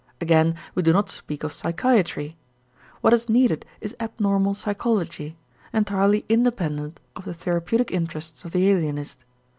[0.19, 2.35] Again we do not speak of psychiatry.
[3.01, 5.37] What is needed is abnormal psychology,
[5.73, 9.25] entirely independent of the therapeutic interests of the alienist.